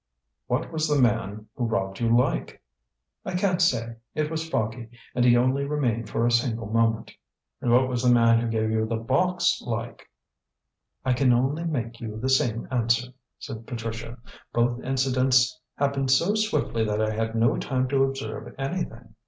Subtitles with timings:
[0.47, 2.63] "What was the man who robbed you like?"
[3.23, 3.97] "I can't say.
[4.15, 7.11] It was foggy and he only remained for a single moment."
[7.61, 10.09] "And what was the man who gave you the box like?"
[11.05, 14.17] "I can only make you the same answer," said Patricia.
[14.53, 19.13] "Both incidents happened so swiftly that I had no time to observe anything.